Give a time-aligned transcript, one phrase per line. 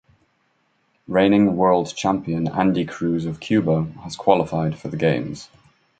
[1.07, 5.47] Reigning World Champion Andy Cruz of Cuba has qualified for the Games.